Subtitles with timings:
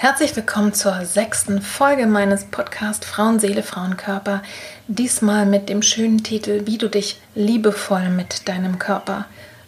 [0.00, 4.44] Herzlich willkommen zur sechsten Folge meines Podcasts Frauenseele, Frauenkörper.
[4.86, 9.24] Diesmal mit dem schönen Titel, wie du dich liebevoll mit deinem Körper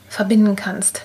[0.09, 1.03] verbinden kannst.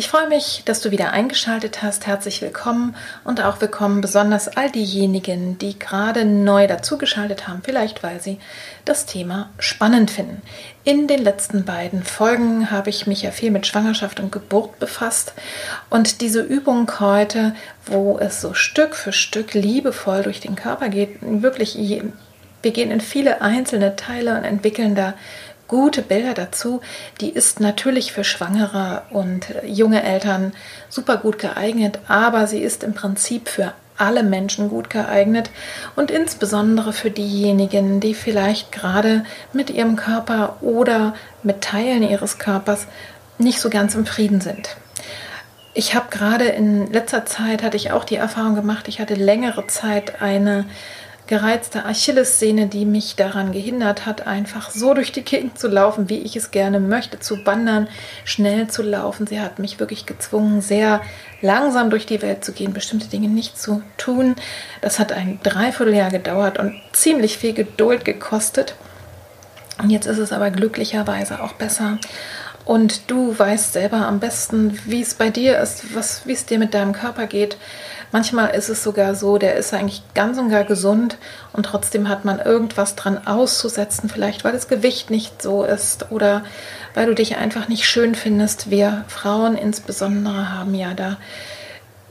[0.00, 2.06] Ich freue mich, dass du wieder eingeschaltet hast.
[2.06, 8.18] Herzlich willkommen und auch willkommen besonders all diejenigen, die gerade neu dazugeschaltet haben, vielleicht weil
[8.18, 8.38] sie
[8.86, 10.40] das Thema spannend finden.
[10.84, 15.34] In den letzten beiden Folgen habe ich mich ja viel mit Schwangerschaft und Geburt befasst
[15.90, 17.54] und diese Übung heute,
[17.84, 21.76] wo es so Stück für Stück liebevoll durch den Körper geht, wirklich
[22.62, 25.14] wir gehen in viele einzelne Teile und entwickeln da
[25.70, 26.80] gute Bilder dazu.
[27.20, 30.52] Die ist natürlich für Schwangere und junge Eltern
[30.88, 35.50] super gut geeignet, aber sie ist im Prinzip für alle Menschen gut geeignet
[35.94, 42.88] und insbesondere für diejenigen, die vielleicht gerade mit ihrem Körper oder mit Teilen ihres Körpers
[43.38, 44.76] nicht so ganz im Frieden sind.
[45.72, 49.68] Ich habe gerade in letzter Zeit hatte ich auch die Erfahrung gemacht, ich hatte längere
[49.68, 50.64] Zeit eine
[51.30, 56.18] gereizte Achillessehne, die mich daran gehindert hat, einfach so durch die Gegend zu laufen, wie
[56.18, 57.86] ich es gerne möchte, zu wandern,
[58.24, 59.28] schnell zu laufen.
[59.28, 61.00] Sie hat mich wirklich gezwungen, sehr
[61.40, 64.34] langsam durch die Welt zu gehen, bestimmte Dinge nicht zu tun.
[64.80, 68.74] Das hat ein Dreivierteljahr gedauert und ziemlich viel Geduld gekostet.
[69.80, 71.98] Und jetzt ist es aber glücklicherweise auch besser.
[72.64, 75.84] Und du weißt selber am besten, wie es bei dir ist,
[76.26, 77.56] wie es dir mit deinem Körper geht.
[78.12, 81.16] Manchmal ist es sogar so, der ist eigentlich ganz und gar gesund
[81.52, 86.42] und trotzdem hat man irgendwas dran auszusetzen, vielleicht weil das Gewicht nicht so ist oder
[86.94, 88.70] weil du dich einfach nicht schön findest.
[88.70, 91.18] Wir Frauen insbesondere haben ja da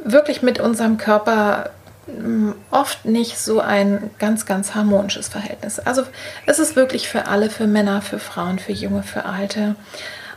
[0.04, 1.72] wirklich mit unserem Körper
[2.06, 5.80] hm, oft nicht so ein ganz, ganz harmonisches Verhältnis.
[5.80, 6.04] Also
[6.46, 9.76] es ist wirklich für alle, für Männer, für Frauen, für Junge, für Alte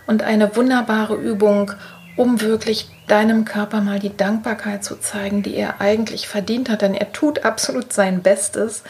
[0.06, 1.72] und eine wunderbare Übung,
[2.17, 6.95] um wirklich deinem Körper mal die Dankbarkeit zu zeigen, die er eigentlich verdient hat, denn
[6.95, 8.83] er tut absolut sein Bestes.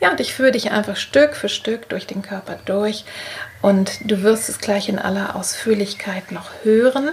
[0.00, 3.04] Ja, und ich führe dich einfach Stück für Stück durch den Körper durch
[3.60, 7.10] und du wirst es gleich in aller Ausführlichkeit noch hören.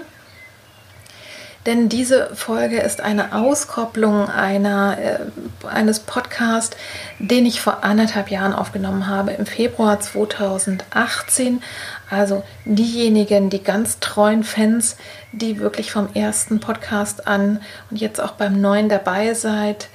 [1.65, 6.75] Denn diese Folge ist eine Auskopplung einer, äh, eines Podcasts,
[7.19, 11.61] den ich vor anderthalb Jahren aufgenommen habe, im Februar 2018.
[12.09, 14.97] Also diejenigen, die ganz treuen Fans,
[15.31, 17.61] die wirklich vom ersten Podcast an
[17.91, 19.89] und jetzt auch beim neuen dabei seid.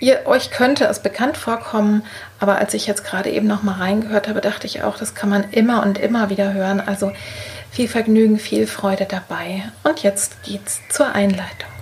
[0.00, 2.04] Ihr, euch könnte es bekannt vorkommen,
[2.38, 5.28] aber als ich jetzt gerade eben noch mal reingehört habe, dachte ich auch, das kann
[5.28, 6.80] man immer und immer wieder hören.
[6.80, 7.12] Also
[7.72, 9.64] viel Vergnügen, viel Freude dabei.
[9.82, 11.77] Und jetzt geht's zur Einleitung.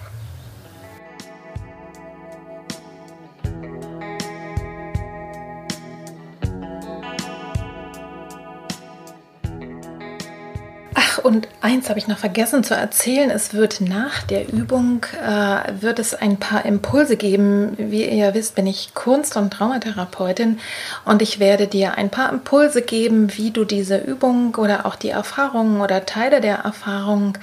[11.26, 13.30] Und eins habe ich noch vergessen zu erzählen.
[13.30, 17.74] Es wird nach der Übung, äh, wird es ein paar Impulse geben.
[17.76, 20.60] Wie ihr ja wisst, bin ich Kunst- und Traumatherapeutin
[21.04, 25.10] und ich werde dir ein paar Impulse geben, wie du diese Übung oder auch die
[25.10, 27.36] Erfahrungen oder Teile der Erfahrung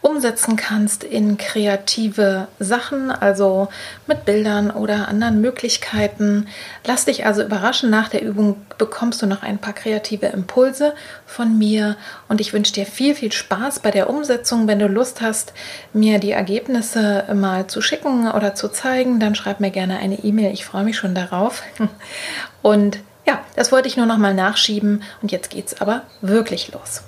[0.00, 3.68] umsetzen kannst in kreative Sachen, also
[4.06, 6.46] mit Bildern oder anderen Möglichkeiten.
[6.84, 7.90] Lass dich also überraschen.
[7.90, 10.94] Nach der Übung bekommst du noch ein paar kreative Impulse
[11.26, 11.96] von mir
[12.28, 14.68] und ich wünsche dir viel, viel Spaß bei der Umsetzung.
[14.68, 15.52] Wenn du Lust hast,
[15.92, 20.52] mir die Ergebnisse mal zu schicken oder zu zeigen, dann schreib mir gerne eine E-Mail.
[20.52, 21.62] Ich freue mich schon darauf.
[22.62, 27.02] Und ja, das wollte ich nur noch mal nachschieben und jetzt geht's aber wirklich los.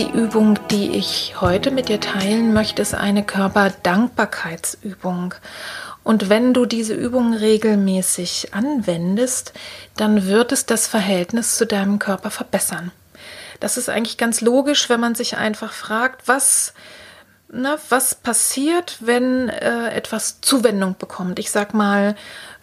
[0.00, 5.34] Die Übung, die ich heute mit dir teilen möchte, ist eine Körperdankbarkeitsübung.
[6.02, 9.52] Und wenn du diese Übung regelmäßig anwendest,
[9.98, 12.92] dann wird es das Verhältnis zu deinem Körper verbessern.
[13.60, 16.72] das ist eigentlich ganz logisch, wenn man sich einfach fragt, was,
[17.52, 21.38] na, was passiert, wenn äh, etwas Zuwendung bekommt.
[21.38, 22.16] Ich sag mal,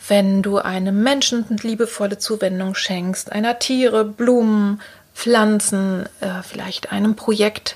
[0.08, 4.82] wenn du einem Menschen liebevolle Zuwendung schenkst, einer Tiere, Blumen,
[5.18, 7.76] Pflanzen, äh, vielleicht einem Projekt,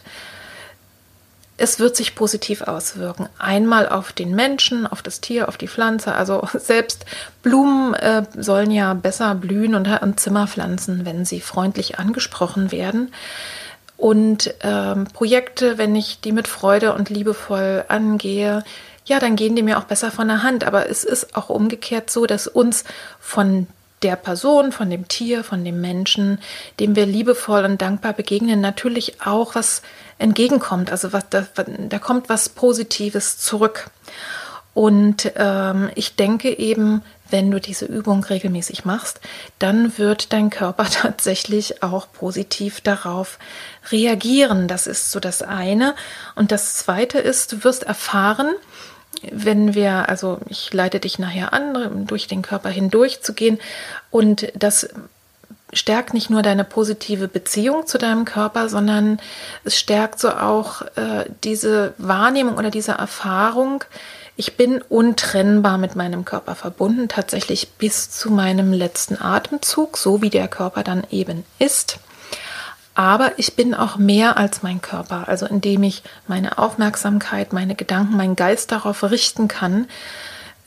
[1.58, 3.30] es wird sich positiv auswirken.
[3.40, 6.14] Einmal auf den Menschen, auf das Tier, auf die Pflanze.
[6.14, 7.06] Also selbst
[7.42, 13.12] Blumen äh, sollen ja besser blühen und, und Zimmerpflanzen, wenn sie freundlich angesprochen werden.
[13.98, 18.64] Und ähm, Projekte, wenn ich die mit Freude und liebevoll angehe,
[19.06, 20.64] ja, dann gehen die mir auch besser von der Hand.
[20.64, 22.84] Aber es ist auch umgekehrt so, dass uns
[23.20, 23.66] von
[24.04, 26.40] der Person, von dem Tier, von dem Menschen,
[26.80, 29.82] dem wir liebevoll und dankbar begegnen, natürlich auch was
[30.18, 30.92] entgegenkommt.
[30.92, 33.90] Also was, da, da kommt was Positives zurück.
[34.74, 39.20] Und ähm, ich denke eben, wenn du diese Übung regelmäßig machst,
[39.60, 43.40] dann wird dein Körper tatsächlich auch positiv darauf
[43.92, 44.68] reagieren.
[44.68, 45.96] Das ist so das eine.
[46.36, 48.54] Und das zweite ist, du wirst erfahren,
[49.32, 53.60] wenn wir, also ich leite dich nachher an, durch den Körper hindurch zu gehen
[54.10, 54.90] und das
[55.74, 59.20] stärkt nicht nur deine positive Beziehung zu deinem Körper, sondern
[59.64, 63.84] es stärkt so auch äh, diese Wahrnehmung oder diese Erfahrung,
[64.38, 70.30] ich bin untrennbar mit meinem Körper verbunden, tatsächlich bis zu meinem letzten Atemzug, so wie
[70.30, 72.00] der Körper dann eben ist.
[72.94, 78.18] Aber ich bin auch mehr als mein Körper, also indem ich meine Aufmerksamkeit, meine Gedanken,
[78.18, 79.88] meinen Geist darauf richten kann,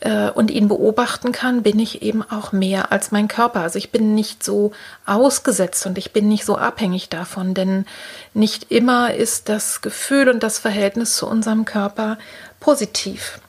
[0.05, 3.61] äh, und ihn beobachten kann, bin ich eben auch mehr als mein Körper.
[3.61, 4.71] Also ich bin nicht so
[5.05, 7.85] ausgesetzt und ich bin nicht so abhängig davon, denn
[8.33, 12.17] nicht immer ist das Gefühl und das Verhältnis zu unserem Körper
[12.59, 13.39] positiv.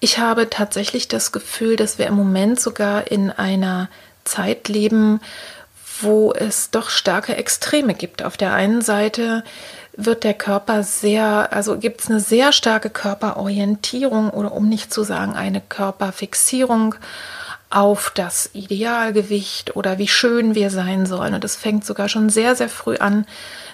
[0.00, 3.88] Ich habe tatsächlich das Gefühl, dass wir im Moment sogar in einer
[4.24, 5.20] Zeit leben,
[6.02, 8.22] wo es doch starke Extreme gibt.
[8.22, 9.44] Auf der einen Seite
[9.96, 15.02] wird der Körper sehr, also gibt es eine sehr starke Körperorientierung oder um nicht zu
[15.02, 16.94] sagen eine Körperfixierung
[17.70, 21.34] auf das Idealgewicht oder wie schön wir sein sollen.
[21.34, 23.26] Und es fängt sogar schon sehr, sehr früh an,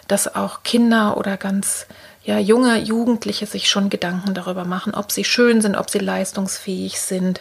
[0.06, 1.86] dass auch Kinder oder ganz
[2.24, 7.00] ja, junge Jugendliche sich schon Gedanken darüber machen, ob sie schön sind, ob sie leistungsfähig
[7.00, 7.40] sind.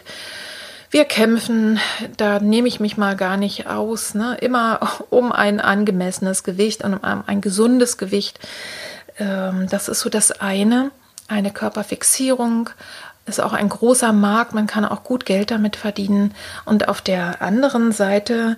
[0.96, 1.78] Wir kämpfen,
[2.16, 4.38] da nehme ich mich mal gar nicht aus, ne?
[4.40, 8.40] immer um ein angemessenes Gewicht und um ein gesundes Gewicht.
[9.18, 10.90] Ähm, das ist so das eine,
[11.28, 12.70] eine Körperfixierung,
[13.26, 16.34] ist auch ein großer Markt, man kann auch gut Geld damit verdienen.
[16.64, 18.56] Und auf der anderen Seite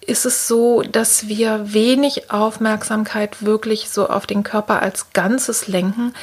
[0.00, 6.14] ist es so, dass wir wenig Aufmerksamkeit wirklich so auf den Körper als Ganzes lenken.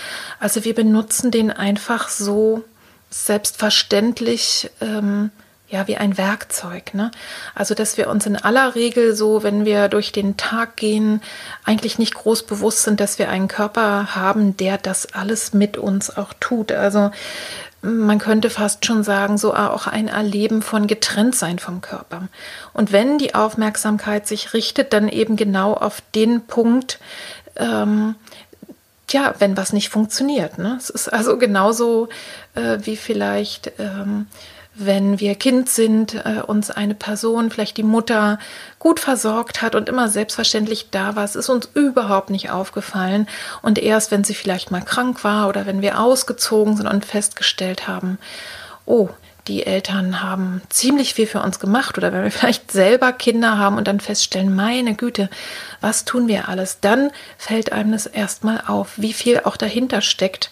[0.42, 2.66] Also wir benutzen den einfach so
[3.10, 5.32] selbstverständlich ähm,
[5.70, 6.94] ja wie ein Werkzeug.
[6.94, 7.12] Ne?
[7.56, 11.22] Also dass wir uns in aller Regel so, wenn wir durch den Tag gehen,
[11.66, 16.16] eigentlich nicht groß bewusst sind, dass wir einen Körper haben, der das alles mit uns
[16.16, 16.72] auch tut.
[16.72, 17.12] Also
[17.82, 22.28] man könnte fast schon sagen, so auch ein Erleben von Getrenntsein vom Körper.
[22.74, 27.00] Und wenn die Aufmerksamkeit sich richtet, dann eben genau auf den Punkt,
[27.56, 28.16] ähm,
[29.12, 30.58] ja, wenn was nicht funktioniert.
[30.58, 30.76] Ne?
[30.78, 32.10] Es ist also genauso
[32.58, 34.28] äh, wie vielleicht, ähm,
[34.74, 38.38] wenn wir Kind sind, äh, uns eine Person, vielleicht die Mutter,
[38.80, 41.24] gut versorgt hat und immer selbstverständlich da war.
[41.24, 43.28] Es ist uns überhaupt nicht aufgefallen.
[43.62, 47.88] Und erst, wenn sie vielleicht mal krank war oder wenn wir ausgezogen sind und festgestellt
[47.88, 48.20] haben,
[48.86, 49.10] oh,
[49.48, 53.78] die Eltern haben ziemlich viel für uns gemacht oder wenn wir vielleicht selber Kinder haben
[53.78, 55.30] und dann feststellen, meine Güte,
[55.82, 56.80] was tun wir alles?
[56.82, 60.50] Dann fällt einem das erstmal auf, wie viel auch dahinter steckt.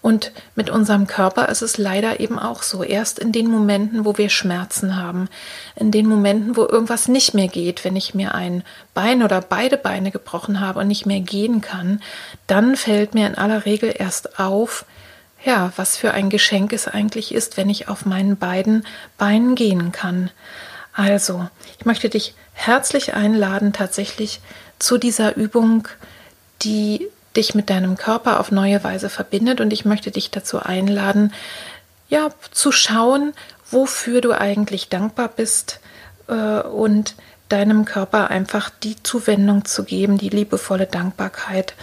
[0.00, 2.84] Und mit unserem Körper ist es leider eben auch so.
[2.84, 5.28] Erst in den Momenten, wo wir Schmerzen haben,
[5.74, 8.62] in den Momenten, wo irgendwas nicht mehr geht, wenn ich mir ein
[8.94, 12.00] Bein oder beide Beine gebrochen habe und nicht mehr gehen kann,
[12.46, 14.84] dann fällt mir in aller Regel erst auf,
[15.44, 18.84] ja, was für ein Geschenk es eigentlich ist, wenn ich auf meinen beiden
[19.16, 20.30] Beinen gehen kann.
[20.92, 24.40] Also, ich möchte dich herzlich einladen, tatsächlich
[24.78, 25.86] zu dieser Übung,
[26.62, 29.60] die dich mit deinem Körper auf neue Weise verbindet.
[29.60, 31.32] Und ich möchte dich dazu einladen,
[32.08, 33.32] ja, zu schauen,
[33.70, 35.80] wofür du eigentlich dankbar bist
[36.26, 37.14] äh, und
[37.48, 41.74] deinem Körper einfach die Zuwendung zu geben, die liebevolle Dankbarkeit,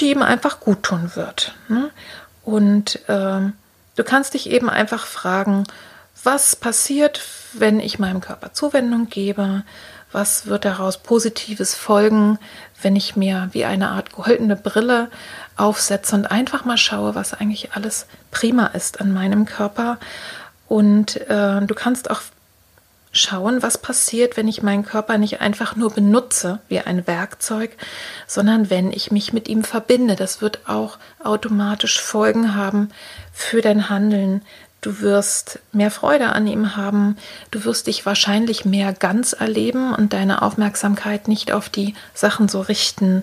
[0.00, 1.54] die ihm einfach gut tun wird.
[1.68, 1.90] Ne?
[2.44, 3.40] Und äh,
[3.96, 5.64] du kannst dich eben einfach fragen,
[6.22, 7.22] was passiert,
[7.52, 9.62] wenn ich meinem Körper Zuwendung gebe?
[10.12, 12.38] Was wird daraus Positives folgen,
[12.80, 15.10] wenn ich mir wie eine Art goldene Brille
[15.56, 19.98] aufsetze und einfach mal schaue, was eigentlich alles prima ist an meinem Körper?
[20.68, 22.20] Und äh, du kannst auch
[23.14, 27.76] schauen, was passiert, wenn ich meinen Körper nicht einfach nur benutze wie ein Werkzeug,
[28.26, 30.16] sondern wenn ich mich mit ihm verbinde.
[30.16, 32.90] Das wird auch automatisch Folgen haben
[33.32, 34.42] für dein Handeln.
[34.80, 37.16] Du wirst mehr Freude an ihm haben.
[37.50, 42.60] Du wirst dich wahrscheinlich mehr ganz erleben und deine Aufmerksamkeit nicht auf die Sachen so
[42.60, 43.22] richten,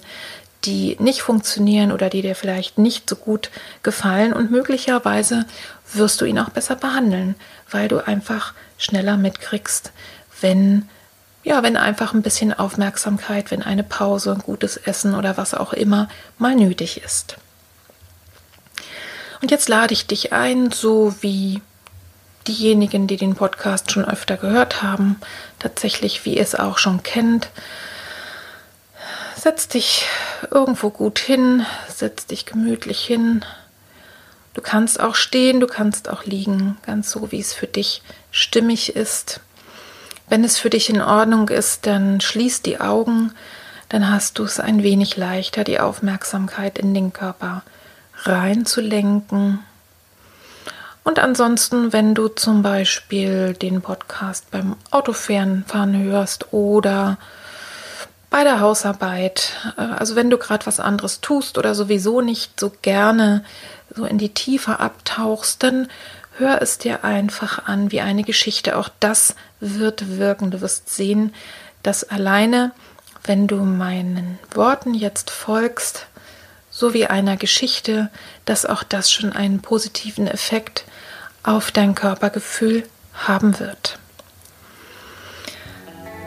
[0.65, 3.51] die nicht funktionieren oder die dir vielleicht nicht so gut
[3.83, 4.33] gefallen.
[4.33, 5.45] Und möglicherweise
[5.93, 7.35] wirst du ihn auch besser behandeln,
[7.69, 9.91] weil du einfach schneller mitkriegst,
[10.41, 10.89] wenn
[11.43, 15.73] ja, wenn einfach ein bisschen Aufmerksamkeit, wenn eine Pause, ein gutes Essen oder was auch
[15.73, 16.07] immer
[16.37, 17.37] mal nötig ist.
[19.41, 21.61] Und jetzt lade ich dich ein, so wie
[22.47, 25.19] diejenigen, die den Podcast schon öfter gehört haben,
[25.57, 27.49] tatsächlich, wie ihr es auch schon kennt,
[29.35, 30.05] setz dich
[30.51, 33.43] irgendwo gut hin, setz dich gemütlich hin,
[34.53, 38.95] Du kannst auch stehen, du kannst auch liegen, ganz so, wie es für dich stimmig
[38.95, 39.41] ist.
[40.27, 43.33] Wenn es für dich in Ordnung ist, dann schließ die Augen,
[43.89, 47.63] dann hast du es ein wenig leichter, die Aufmerksamkeit in den Körper
[48.23, 49.59] reinzulenken.
[51.03, 55.65] Und ansonsten, wenn du zum Beispiel den Podcast beim Autofahren
[55.97, 57.17] hörst oder
[58.29, 62.71] bei der Hausarbeit, äh, also wenn du gerade was anderes tust oder sowieso nicht so
[62.81, 63.43] gerne
[63.93, 65.89] so in die Tiefe abtauchst, dann
[66.41, 68.75] hör es dir einfach an wie eine Geschichte.
[68.77, 70.51] Auch das wird wirken.
[70.51, 71.33] Du wirst sehen,
[71.83, 72.71] dass alleine,
[73.23, 76.07] wenn du meinen Worten jetzt folgst,
[76.71, 78.09] so wie einer Geschichte,
[78.45, 80.83] dass auch das schon einen positiven Effekt
[81.43, 82.83] auf dein Körpergefühl
[83.13, 83.99] haben wird.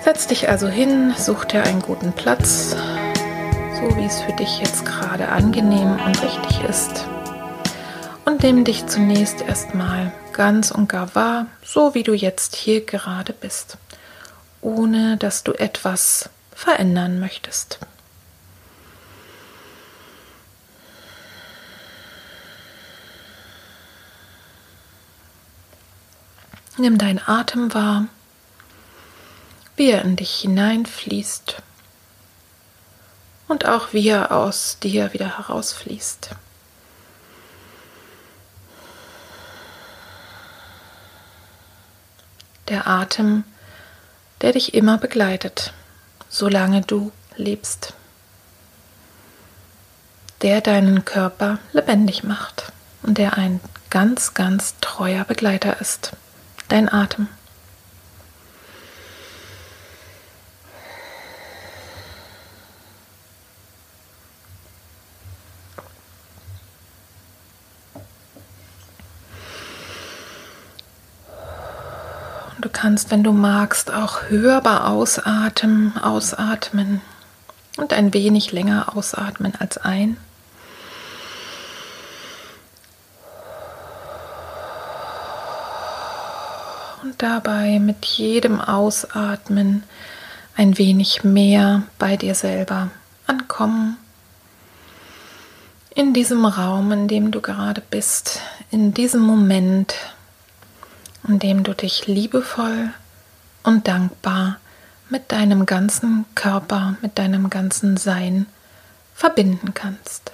[0.05, 2.77] Setz dich also hin, such dir einen guten Platz,
[3.75, 7.07] so wie es für dich jetzt gerade angenehm und richtig ist
[8.25, 13.33] und nimm dich zunächst erstmal ganz und gar wahr, so wie du jetzt hier gerade
[13.33, 13.79] bist,
[14.61, 17.79] ohne dass du etwas verändern möchtest.
[26.77, 28.09] Nimm deinen Atem wahr,
[29.77, 31.63] wie er in dich hineinfließt
[33.47, 36.31] und auch wie er aus dir wieder herausfließt.
[42.69, 43.45] Der Atem,
[44.41, 45.73] der dich immer begleitet,
[46.29, 47.95] solange du lebst,
[50.43, 56.13] der deinen Körper lebendig macht und der ein ganz, ganz treuer Begleiter ist,
[56.69, 57.29] dein Atem.
[72.75, 77.01] Kannst, wenn du magst, auch hörbar ausatmen, ausatmen
[77.79, 80.19] und ein wenig länger ausatmen als ein.
[87.03, 89.85] Und dabei mit jedem Ausatmen
[90.57, 92.91] ein wenig mehr bei dir selber
[93.27, 93.97] ankommen.
[95.95, 98.41] In diesem Raum, in dem du gerade bist,
[98.71, 99.95] in diesem Moment
[101.27, 102.91] indem du dich liebevoll
[103.63, 104.59] und dankbar
[105.09, 108.47] mit deinem ganzen Körper, mit deinem ganzen Sein
[109.15, 110.33] verbinden kannst.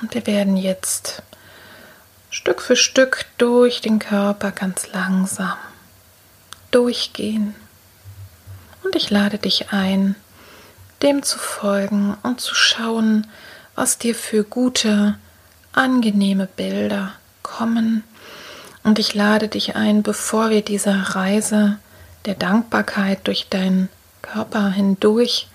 [0.00, 1.22] Und wir werden jetzt
[2.30, 5.56] Stück für Stück durch den Körper ganz langsam
[6.70, 7.54] durchgehen.
[8.84, 10.14] Und ich lade dich ein,
[11.02, 13.26] dem zu folgen und zu schauen,
[13.78, 15.16] was dir für gute,
[15.72, 17.12] angenehme Bilder
[17.44, 18.02] kommen.
[18.82, 21.78] Und ich lade dich ein, bevor wir diese Reise
[22.24, 23.88] der Dankbarkeit durch deinen
[24.20, 25.46] Körper hindurch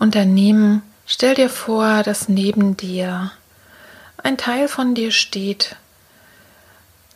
[0.00, 3.30] unternehmen, stell dir vor, dass neben dir
[4.24, 5.76] ein Teil von dir steht,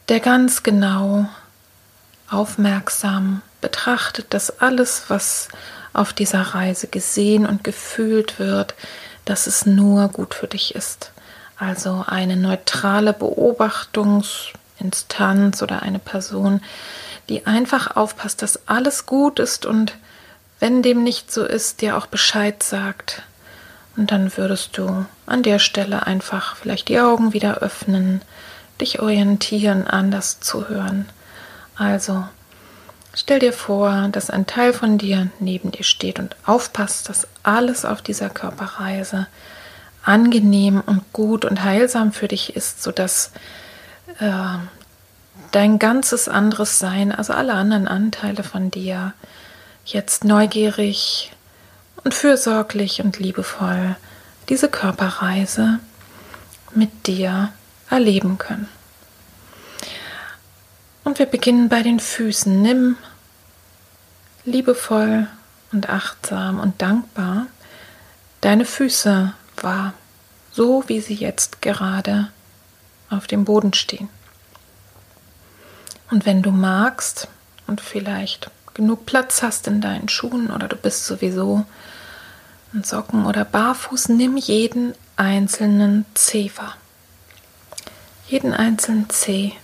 [0.08, 1.28] der ganz genau
[2.30, 5.48] aufmerksam betrachtet, dass alles, was
[5.92, 8.76] auf dieser Reise gesehen und gefühlt wird,
[9.24, 11.12] dass es nur gut für dich ist.
[11.56, 16.62] Also eine neutrale Beobachtungsinstanz oder eine Person,
[17.28, 19.96] die einfach aufpasst, dass alles gut ist und
[20.58, 23.22] wenn dem nicht so ist, dir auch Bescheid sagt.
[23.96, 28.22] Und dann würdest du an der Stelle einfach vielleicht die Augen wieder öffnen,
[28.80, 31.08] dich orientieren, anders zu hören.
[31.76, 32.24] Also
[33.12, 37.84] Stell dir vor, dass ein Teil von dir neben dir steht und aufpasst, dass alles
[37.84, 39.26] auf dieser Körperreise
[40.04, 43.32] angenehm und gut und heilsam für dich ist, sodass
[44.20, 44.30] äh,
[45.50, 49.12] dein ganzes anderes Sein, also alle anderen Anteile von dir,
[49.84, 51.32] jetzt neugierig
[52.04, 53.96] und fürsorglich und liebevoll
[54.48, 55.80] diese Körperreise
[56.74, 57.52] mit dir
[57.90, 58.68] erleben können.
[61.10, 62.62] Und wir beginnen bei den Füßen.
[62.62, 62.96] Nimm
[64.44, 65.26] liebevoll
[65.72, 67.48] und achtsam und dankbar
[68.40, 69.94] deine Füße wahr,
[70.52, 72.28] so wie sie jetzt gerade
[73.08, 74.08] auf dem Boden stehen.
[76.12, 77.26] Und wenn du magst
[77.66, 81.66] und vielleicht genug Platz hast in deinen Schuhen oder du bist sowieso
[82.72, 86.76] in Socken oder barfuß, nimm jeden einzelnen Zeh wahr.
[88.28, 89.54] Jeden einzelnen Zeh,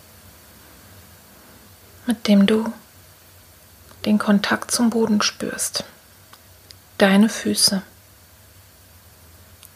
[2.07, 2.73] mit dem du
[4.05, 5.85] den Kontakt zum Boden spürst.
[6.99, 7.83] Deine Füße,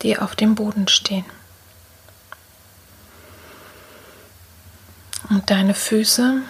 [0.02, 1.24] die auf dem Boden stehen.
[5.28, 6.42] Und deine Füße,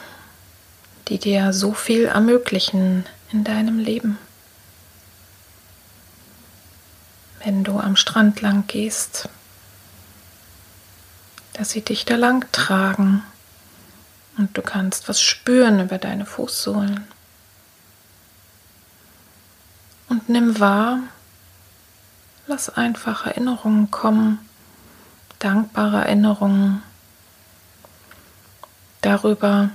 [1.09, 4.19] die dir so viel ermöglichen in deinem Leben.
[7.43, 9.29] Wenn du am Strand lang gehst,
[11.55, 13.23] dass sie dich da lang tragen
[14.41, 17.07] und du kannst was spüren über deine Fußsohlen.
[20.09, 21.01] Und nimm wahr,
[22.47, 24.39] lass einfach Erinnerungen kommen,
[25.41, 26.83] dankbare Erinnerungen
[29.03, 29.69] darüber,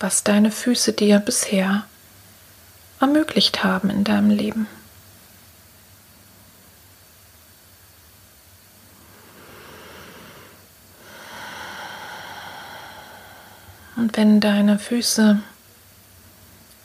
[0.00, 1.84] was deine Füße dir bisher
[3.00, 4.66] ermöglicht haben in deinem Leben.
[13.98, 15.42] Und wenn deine Füße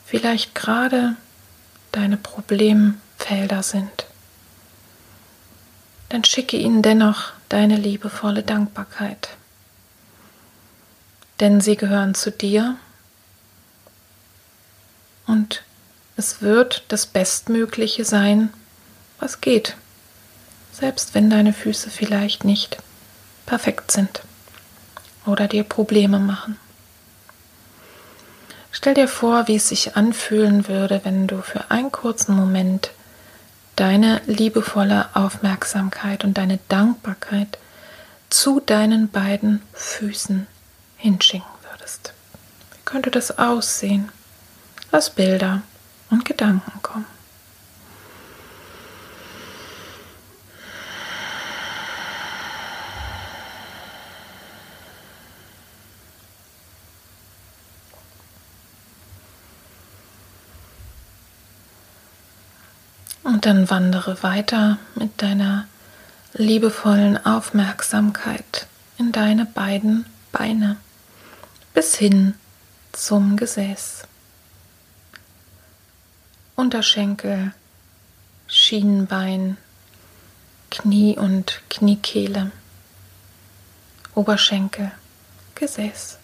[0.04, 1.14] vielleicht gerade
[1.92, 4.06] deine Problemfelder sind,
[6.08, 9.28] dann schicke ihnen dennoch deine liebevolle Dankbarkeit.
[11.38, 12.76] Denn sie gehören zu dir
[15.28, 15.62] und
[16.16, 18.52] es wird das Bestmögliche sein,
[19.20, 19.76] was geht,
[20.72, 22.78] selbst wenn deine Füße vielleicht nicht
[23.46, 24.22] perfekt sind
[25.26, 26.58] oder dir Probleme machen.
[28.76, 32.90] Stell dir vor, wie es sich anfühlen würde, wenn du für einen kurzen Moment
[33.76, 37.56] deine liebevolle Aufmerksamkeit und deine Dankbarkeit
[38.30, 40.48] zu deinen beiden Füßen
[40.96, 42.14] hinschicken würdest.
[42.72, 44.10] Wie könnte das aussehen?
[44.90, 45.62] Lass Bilder
[46.10, 47.06] und Gedanken kommen.
[63.44, 65.66] Dann wandere weiter mit deiner
[66.32, 70.78] liebevollen Aufmerksamkeit in deine beiden Beine
[71.74, 72.36] bis hin
[72.92, 74.04] zum Gesäß.
[76.56, 77.52] Unterschenkel,
[78.46, 79.58] Schienenbein,
[80.70, 82.50] Knie und Kniekehle,
[84.14, 84.90] Oberschenkel,
[85.54, 86.16] Gesäß.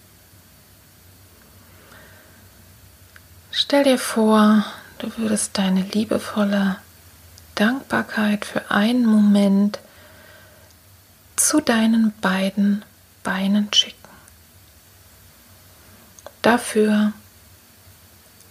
[3.51, 4.65] Stell dir vor,
[4.97, 6.77] du würdest deine liebevolle
[7.55, 9.79] Dankbarkeit für einen Moment
[11.35, 12.83] zu deinen beiden
[13.23, 13.97] Beinen schicken.
[16.41, 17.13] Dafür,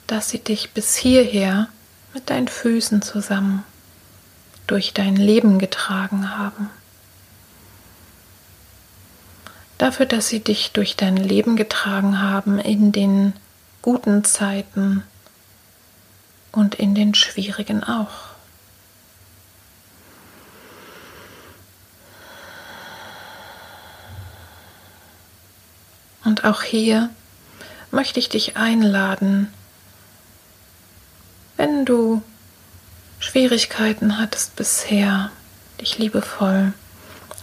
[0.06, 1.68] dass sie dich bis hierher
[2.14, 3.64] mit deinen Füßen zusammen
[4.66, 6.70] durch dein Leben getragen haben.
[9.78, 13.32] Dafür, dass sie dich durch dein Leben getragen haben in den
[13.82, 15.02] guten Zeiten
[16.52, 18.29] und in den schwierigen auch.
[26.42, 27.10] Auch hier
[27.90, 29.52] möchte ich dich einladen,
[31.56, 32.22] wenn du
[33.18, 35.30] Schwierigkeiten hattest bisher,
[35.80, 36.72] dich liebevoll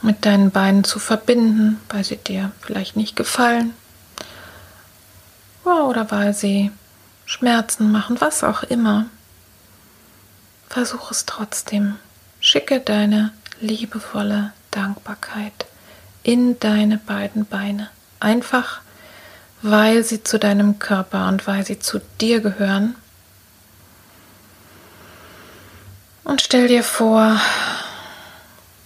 [0.02, 3.74] mit deinen Beinen zu verbinden, weil sie dir vielleicht nicht gefallen
[5.64, 6.72] oder weil sie
[7.26, 9.06] Schmerzen machen, was auch immer.
[10.70, 11.98] Versuch es trotzdem.
[12.40, 15.66] Schicke deine liebevolle Dankbarkeit
[16.24, 17.90] in deine beiden Beine.
[18.20, 18.82] Einfach
[19.62, 22.96] weil sie zu deinem Körper und weil sie zu dir gehören.
[26.24, 27.40] Und stell dir vor,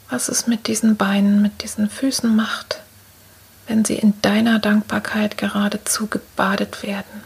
[0.09, 2.81] was es mit diesen Beinen, mit diesen Füßen macht,
[3.67, 7.23] wenn sie in deiner Dankbarkeit geradezu gebadet werden.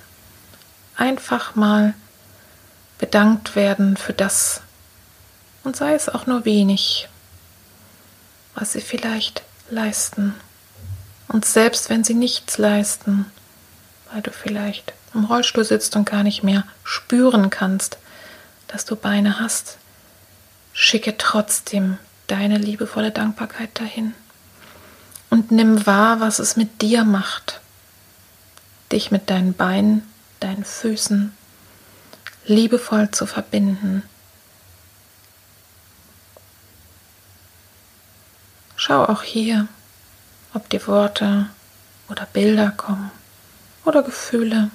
[0.96, 1.94] Einfach mal
[2.98, 4.62] bedankt werden für das
[5.64, 7.10] und sei es auch nur wenig,
[8.54, 10.36] was sie vielleicht leisten.
[11.28, 13.26] Und selbst wenn sie nichts leisten,
[14.12, 17.98] weil du vielleicht im Rollstuhl sitzt und gar nicht mehr spüren kannst,
[18.68, 19.78] dass du Beine hast,
[20.74, 24.14] schicke trotzdem deine liebevolle Dankbarkeit dahin.
[25.30, 27.62] Und nimm wahr, was es mit dir macht,
[28.92, 30.04] dich mit deinen Beinen,
[30.40, 31.34] deinen Füßen
[32.46, 34.04] liebevoll zu verbinden.
[38.76, 39.68] Schau auch hier,
[40.54, 41.48] ob die Worte
[42.08, 43.12] oder Bilder kommen
[43.86, 44.72] oder Gefühle.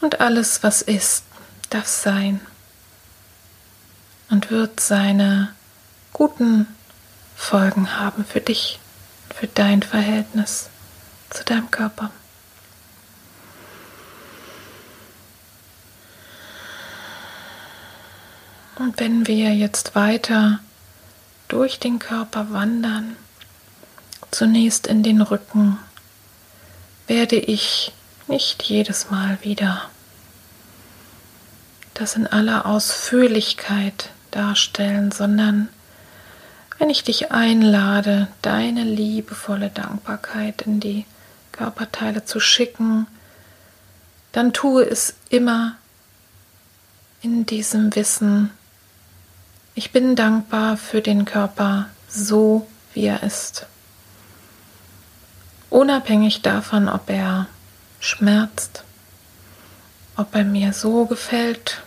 [0.00, 1.24] Und alles, was ist,
[1.68, 2.40] darf sein
[4.30, 5.54] und wird seine
[6.12, 6.66] guten
[7.36, 8.78] Folgen haben für dich,
[9.34, 10.68] für dein Verhältnis
[11.30, 12.10] zu deinem Körper.
[18.76, 20.60] Und wenn wir jetzt weiter
[21.48, 23.16] durch den Körper wandern,
[24.30, 25.78] zunächst in den Rücken,
[27.10, 27.90] werde ich
[28.28, 29.90] nicht jedes Mal wieder
[31.94, 35.68] das in aller Ausführlichkeit darstellen, sondern
[36.78, 41.04] wenn ich dich einlade, deine liebevolle Dankbarkeit in die
[41.50, 43.08] Körperteile zu schicken,
[44.30, 45.74] dann tue es immer
[47.22, 48.50] in diesem Wissen,
[49.74, 53.66] ich bin dankbar für den Körper so, wie er ist.
[55.70, 57.46] Unabhängig davon, ob er
[58.00, 58.82] schmerzt,
[60.16, 61.82] ob er mir so gefällt,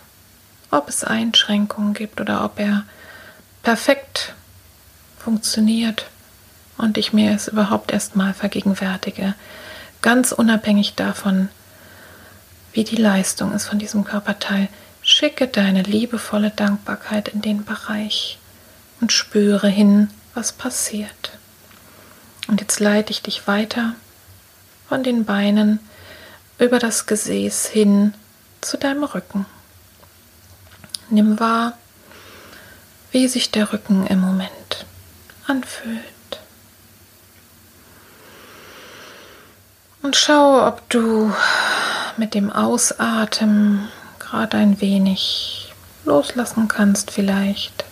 [0.72, 2.84] ob es Einschränkungen gibt oder ob er
[3.62, 4.34] perfekt
[5.20, 6.08] funktioniert
[6.78, 9.36] und ich mir es überhaupt erst mal vergegenwärtige,
[10.02, 11.50] ganz unabhängig davon,
[12.72, 14.70] wie die Leistung ist von diesem Körperteil,
[15.02, 18.40] schicke deine liebevolle Dankbarkeit in den Bereich
[19.02, 21.38] und spüre hin, was passiert.
[22.48, 23.96] Und jetzt leite ich dich weiter
[24.88, 25.80] von den Beinen
[26.60, 28.14] über das Gesäß hin
[28.62, 29.46] zu deinem Rücken.
[31.10, 31.78] Nimm wahr,
[33.12, 34.86] wie sich der Rücken im Moment
[35.48, 36.00] anfühlt.
[40.02, 41.34] Und schau, ob du
[42.18, 43.88] mit dem Ausatmen
[44.20, 45.74] gerade ein wenig
[46.06, 47.86] loslassen kannst vielleicht.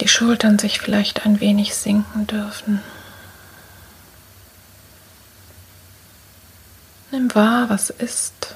[0.00, 2.82] Die Schultern sich vielleicht ein wenig sinken dürfen.
[7.10, 8.54] Nimm wahr, was ist.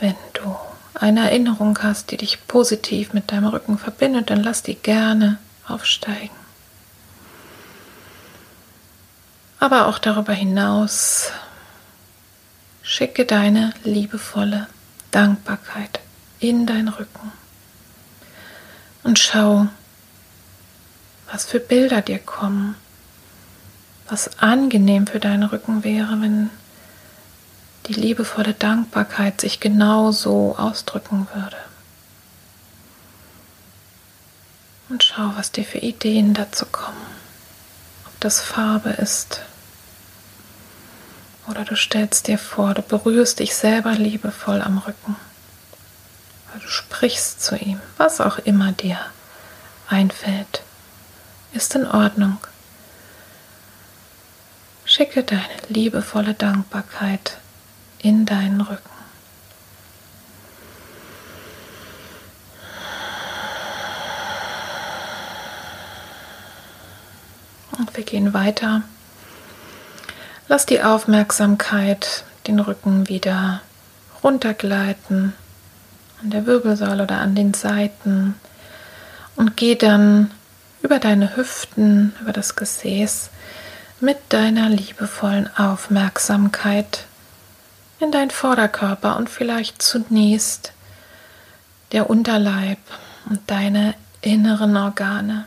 [0.00, 0.56] Wenn du
[0.94, 6.34] eine Erinnerung hast, die dich positiv mit deinem Rücken verbindet, dann lass die gerne aufsteigen.
[9.60, 11.30] Aber auch darüber hinaus
[12.82, 14.66] schicke deine liebevolle
[15.12, 16.00] Dankbarkeit
[16.40, 17.32] in deinen Rücken
[19.08, 19.66] und schau,
[21.32, 22.74] was für Bilder dir kommen,
[24.06, 26.50] was angenehm für deinen Rücken wäre, wenn
[27.86, 31.56] die liebevolle Dankbarkeit sich genau so ausdrücken würde.
[34.90, 37.06] Und schau, was dir für Ideen dazu kommen.
[38.04, 39.40] Ob das Farbe ist.
[41.46, 45.16] Oder du stellst dir vor, du berührst dich selber liebevoll am Rücken.
[46.60, 48.98] Du sprichst zu ihm, was auch immer dir
[49.88, 50.62] einfällt.
[51.52, 52.38] Ist in Ordnung.
[54.84, 57.38] Schicke deine liebevolle Dankbarkeit
[57.98, 58.90] in deinen Rücken.
[67.78, 68.82] Und wir gehen weiter.
[70.48, 73.60] Lass die Aufmerksamkeit den Rücken wieder
[74.24, 75.34] runtergleiten
[76.22, 78.34] an der Wirbelsäule oder an den Seiten
[79.36, 80.30] und geh dann
[80.82, 83.30] über deine Hüften, über das Gesäß
[84.00, 87.04] mit deiner liebevollen Aufmerksamkeit
[88.00, 90.72] in deinen Vorderkörper und vielleicht zunächst
[91.92, 92.78] der Unterleib
[93.28, 95.44] und deine inneren Organe.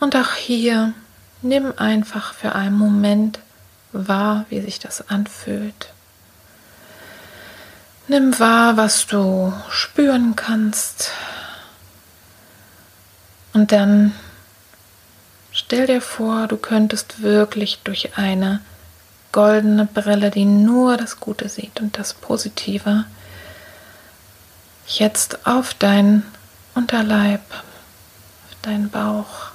[0.00, 0.94] Und auch hier
[1.42, 3.40] nimm einfach für einen Moment
[3.92, 5.92] wahr, wie sich das anfühlt.
[8.10, 11.10] Nimm wahr, was du spüren kannst.
[13.52, 14.14] Und dann
[15.52, 18.60] stell dir vor, du könntest wirklich durch eine
[19.32, 23.04] goldene Brille, die nur das Gute sieht und das Positive,
[24.86, 26.22] jetzt auf deinen
[26.74, 29.50] Unterleib, auf deinen Bauch,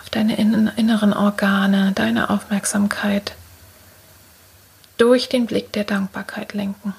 [0.00, 3.34] auf deine inneren Organe, deine Aufmerksamkeit
[4.96, 6.94] durch den Blick der Dankbarkeit lenken.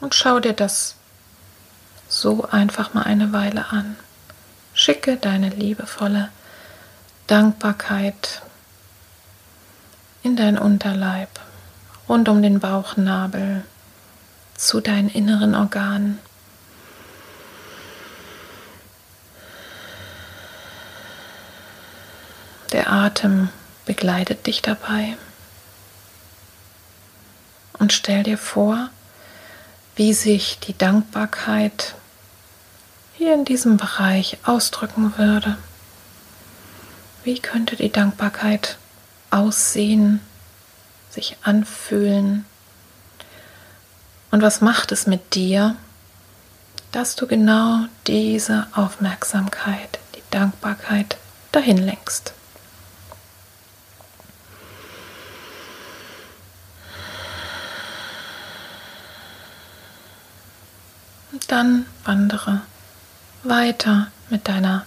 [0.00, 0.94] Und schau dir das
[2.08, 3.96] so einfach mal eine Weile an.
[4.74, 6.30] Schicke deine liebevolle
[7.26, 8.42] Dankbarkeit
[10.22, 11.28] in dein Unterleib,
[12.08, 13.64] rund um den Bauchnabel,
[14.56, 16.18] zu deinen inneren Organen.
[22.72, 23.48] Der Atem
[23.86, 25.16] begleitet dich dabei.
[27.78, 28.90] Und stell dir vor,
[29.96, 31.94] wie sich die Dankbarkeit
[33.16, 35.56] hier in diesem Bereich ausdrücken würde.
[37.24, 38.78] Wie könnte die Dankbarkeit
[39.30, 40.20] aussehen,
[41.10, 42.46] sich anfühlen?
[44.30, 45.74] Und was macht es mit dir,
[46.92, 51.16] dass du genau diese Aufmerksamkeit, die Dankbarkeit
[51.50, 52.34] dahin lenkst?
[61.48, 62.60] Dann wandere
[63.42, 64.86] weiter mit deiner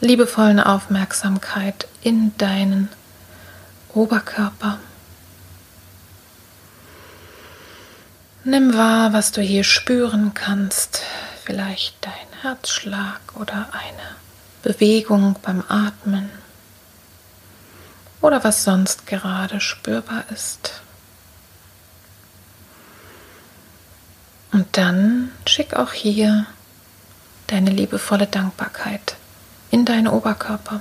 [0.00, 2.88] liebevollen Aufmerksamkeit in deinen
[3.92, 4.78] Oberkörper.
[8.44, 11.02] Nimm wahr, was du hier spüren kannst.
[11.44, 14.16] Vielleicht dein Herzschlag oder eine
[14.62, 16.30] Bewegung beim Atmen
[18.20, 20.82] oder was sonst gerade spürbar ist.
[24.56, 26.46] Und dann schick auch hier
[27.46, 29.16] deine liebevolle Dankbarkeit
[29.70, 30.80] in deinen Oberkörper.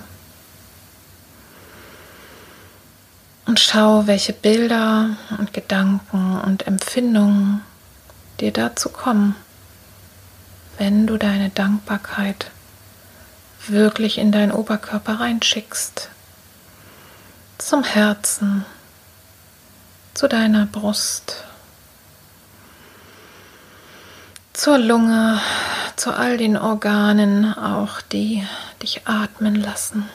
[3.45, 7.63] Und schau, welche Bilder und Gedanken und Empfindungen
[8.39, 9.35] dir dazu kommen,
[10.77, 12.51] wenn du deine Dankbarkeit
[13.67, 16.07] wirklich in deinen Oberkörper reinschickst.
[17.57, 18.65] Zum Herzen,
[20.13, 21.43] zu deiner Brust,
[24.55, 25.41] zur Lunge,
[25.97, 28.43] zu all den Organen, auch die
[28.81, 30.09] dich atmen lassen,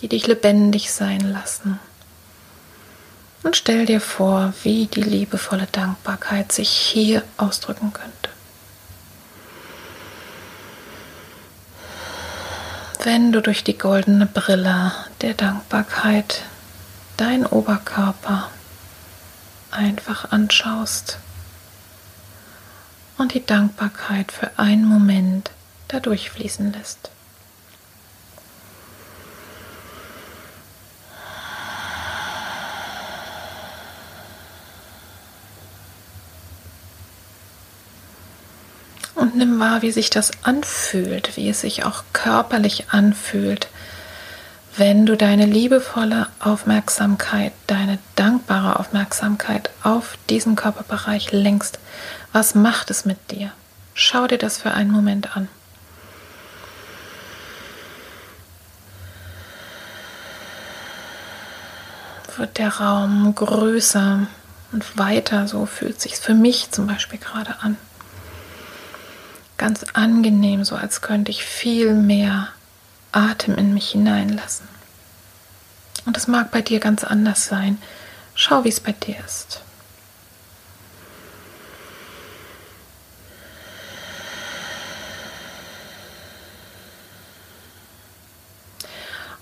[0.00, 1.78] die dich lebendig sein lassen.
[3.44, 8.30] Und stell dir vor, wie die liebevolle Dankbarkeit sich hier ausdrücken könnte.
[13.04, 16.42] Wenn du durch die goldene Brille der Dankbarkeit
[17.16, 18.48] deinen Oberkörper
[19.72, 21.18] einfach anschaust
[23.18, 25.50] und die Dankbarkeit für einen Moment
[25.88, 27.10] dadurch fließen lässt.
[39.22, 43.68] und nimm wahr, wie sich das anfühlt, wie es sich auch körperlich anfühlt,
[44.76, 51.78] wenn du deine liebevolle Aufmerksamkeit, deine dankbare Aufmerksamkeit auf diesen Körperbereich lenkst.
[52.32, 53.52] Was macht es mit dir?
[53.94, 55.48] Schau dir das für einen Moment an.
[62.38, 64.26] Wird der Raum größer
[64.72, 67.76] und weiter, so fühlt sich für mich zum Beispiel gerade an
[69.62, 72.48] ganz angenehm, so als könnte ich viel mehr
[73.12, 74.68] Atem in mich hineinlassen.
[76.04, 77.78] Und es mag bei dir ganz anders sein.
[78.34, 79.60] Schau, wie es bei dir ist.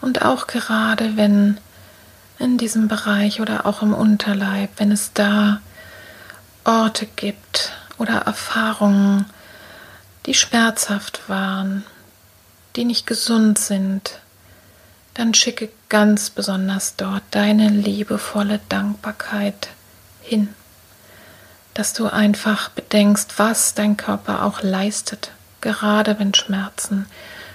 [0.00, 1.58] Und auch gerade wenn
[2.38, 5.60] in diesem Bereich oder auch im Unterleib, wenn es da
[6.64, 9.26] Orte gibt oder Erfahrungen,
[10.26, 11.84] die schmerzhaft waren,
[12.76, 14.20] die nicht gesund sind,
[15.14, 19.68] dann schicke ganz besonders dort deine liebevolle Dankbarkeit
[20.22, 20.54] hin,
[21.74, 27.06] dass du einfach bedenkst, was dein Körper auch leistet, gerade wenn Schmerzen,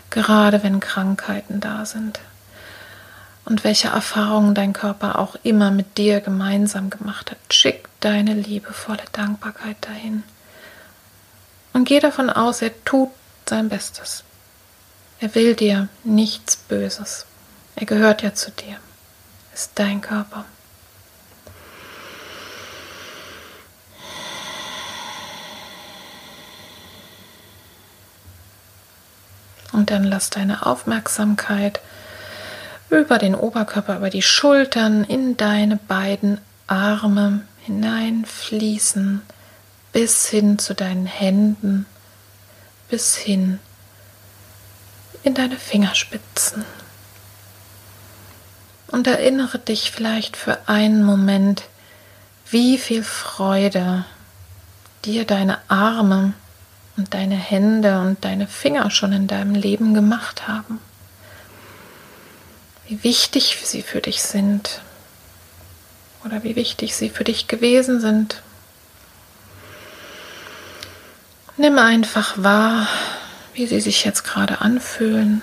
[0.10, 2.19] gerade wenn Krankheiten da sind
[3.45, 7.38] und welche Erfahrungen dein Körper auch immer mit dir gemeinsam gemacht hat.
[7.51, 10.23] Schick deine liebevolle Dankbarkeit dahin.
[11.73, 13.10] Und geh davon aus, er tut
[13.47, 14.23] sein Bestes.
[15.19, 17.25] Er will dir nichts Böses.
[17.75, 18.78] Er gehört ja zu dir.
[19.54, 20.45] Ist dein Körper.
[29.71, 31.82] Und dann lass deine Aufmerksamkeit
[32.89, 39.21] über den Oberkörper, über die Schultern in deine beiden Arme hineinfließen
[39.91, 41.86] bis hin zu deinen Händen,
[42.89, 43.60] bis hin
[45.25, 46.63] in deine Fingerspitzen.
[48.88, 51.63] Und erinnere dich vielleicht für einen Moment,
[52.49, 54.05] wie viel Freude
[55.03, 56.33] dir deine Arme
[56.95, 60.79] und deine Hände und deine Finger schon in deinem Leben gemacht haben.
[62.88, 64.81] Wie wichtig sie für dich sind
[66.23, 68.41] oder wie wichtig sie für dich gewesen sind.
[71.57, 72.88] Nimm einfach wahr,
[73.55, 75.41] wie sie sich jetzt gerade anfühlen,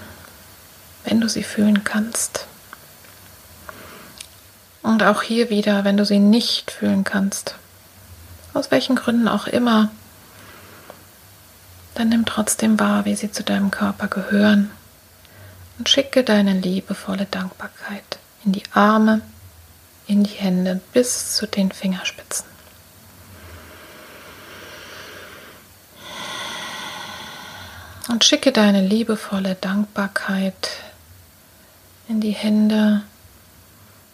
[1.04, 2.46] wenn du sie fühlen kannst.
[4.82, 7.56] Und auch hier wieder, wenn du sie nicht fühlen kannst,
[8.52, 9.90] aus welchen Gründen auch immer,
[11.94, 14.70] dann nimm trotzdem wahr, wie sie zu deinem Körper gehören
[15.78, 19.22] und schicke deine liebevolle Dankbarkeit in die Arme,
[20.06, 22.51] in die Hände bis zu den Fingerspitzen.
[28.08, 30.70] Und schicke deine liebevolle Dankbarkeit
[32.08, 33.02] in die Hände,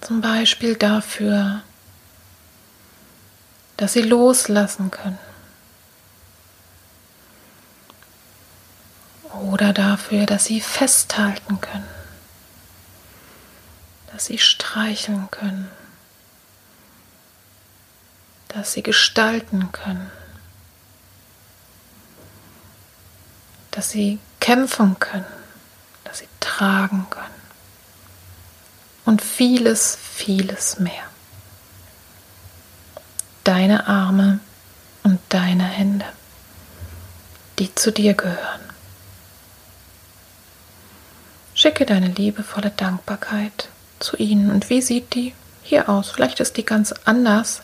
[0.00, 1.62] zum Beispiel dafür,
[3.76, 5.18] dass sie loslassen können.
[9.32, 11.88] Oder dafür, dass sie festhalten können,
[14.12, 15.70] dass sie streicheln können,
[18.48, 20.10] dass sie gestalten können,
[23.70, 25.24] dass sie kämpfen können,
[26.04, 27.26] dass sie tragen können
[29.04, 31.04] und vieles, vieles mehr.
[33.44, 34.40] Deine Arme
[35.02, 36.04] und deine Hände,
[37.58, 38.60] die zu dir gehören.
[41.54, 44.50] Schicke deine liebevolle Dankbarkeit zu ihnen.
[44.50, 46.10] Und wie sieht die hier aus?
[46.10, 47.62] Vielleicht ist die ganz anders,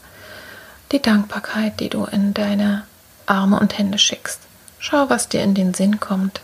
[0.92, 2.86] die Dankbarkeit, die du in deine
[3.26, 4.40] Arme und Hände schickst.
[4.86, 6.42] Schau, was dir in den Sinn kommt,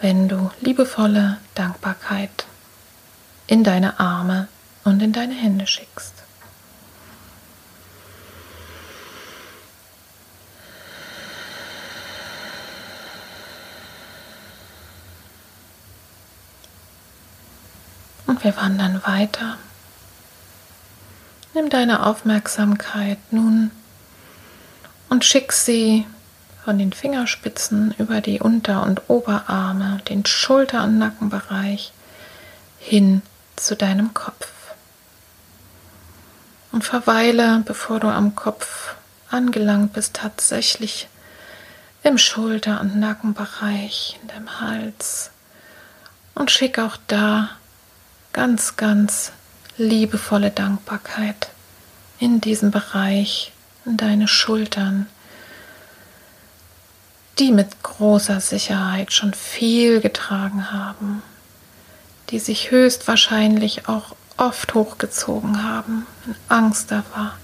[0.00, 2.46] wenn du liebevolle Dankbarkeit
[3.46, 4.48] in deine Arme
[4.84, 6.14] und in deine Hände schickst.
[18.26, 19.58] Und wir wandern weiter.
[21.52, 23.70] Nimm deine Aufmerksamkeit nun
[25.10, 26.06] und schick sie
[26.64, 31.92] von den Fingerspitzen über die Unter- und Oberarme, den Schulter- und Nackenbereich
[32.78, 33.22] hin
[33.56, 34.48] zu deinem Kopf.
[36.72, 38.94] Und verweile, bevor du am Kopf
[39.30, 41.08] angelangt bist, tatsächlich
[42.02, 45.30] im Schulter- und Nackenbereich, in deinem Hals.
[46.34, 47.50] Und schick auch da
[48.32, 49.32] ganz, ganz
[49.76, 51.50] liebevolle Dankbarkeit
[52.18, 53.52] in diesen Bereich,
[53.84, 55.06] in deine Schultern,
[57.40, 61.22] die mit großer Sicherheit schon viel getragen haben
[62.30, 67.36] die sich höchstwahrscheinlich auch oft hochgezogen haben, wenn Angst da war.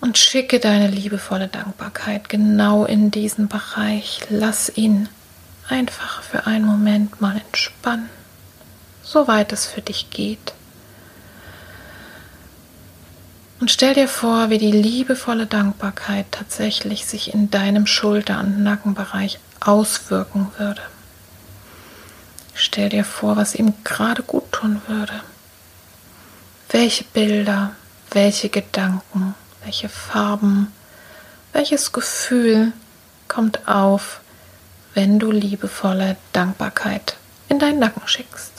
[0.00, 4.20] Und schicke deine liebevolle Dankbarkeit genau in diesen Bereich.
[4.30, 5.08] Lass ihn
[5.68, 8.08] einfach für einen Moment mal entspannen,
[9.02, 10.54] soweit es für dich geht.
[13.60, 19.40] Und stell dir vor, wie die liebevolle Dankbarkeit tatsächlich sich in deinem Schulter- und Nackenbereich
[19.60, 20.82] auswirken würde.
[22.54, 25.20] Stell dir vor, was ihm gerade gut tun würde.
[26.70, 27.72] Welche Bilder,
[28.12, 30.72] welche Gedanken, welche Farben,
[31.52, 32.72] welches Gefühl
[33.26, 34.20] kommt auf,
[34.94, 37.16] wenn du liebevolle Dankbarkeit
[37.48, 38.57] in deinen Nacken schickst.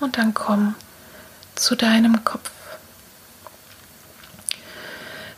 [0.00, 0.74] Und dann komm
[1.54, 2.50] zu deinem Kopf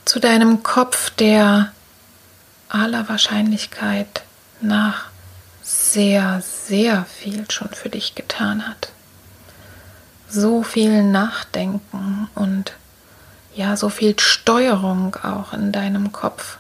[0.09, 1.71] zu deinem Kopf, der
[2.71, 4.23] aller Wahrscheinlichkeit
[4.63, 5.11] nach
[5.63, 8.91] sehr, sehr viel schon für dich getan hat.
[10.27, 12.73] So viel Nachdenken und
[13.55, 16.57] ja, so viel Steuerung auch in deinem Kopf,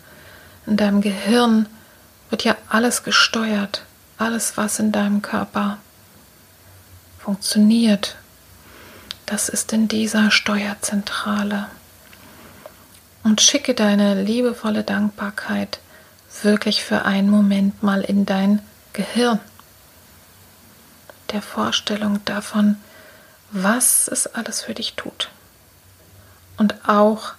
[0.66, 1.66] in deinem Gehirn
[2.28, 3.82] wird ja alles gesteuert,
[4.18, 5.78] alles, was in deinem Körper
[7.28, 8.16] funktioniert.
[9.26, 11.66] Das ist in dieser Steuerzentrale
[13.22, 15.78] und schicke deine liebevolle Dankbarkeit
[16.40, 18.62] wirklich für einen Moment mal in dein
[18.94, 19.40] Gehirn.
[21.32, 22.76] Der Vorstellung davon,
[23.50, 25.28] was es alles für dich tut.
[26.56, 27.34] Und auch